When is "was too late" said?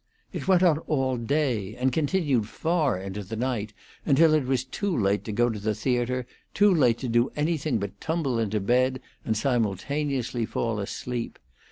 4.45-5.23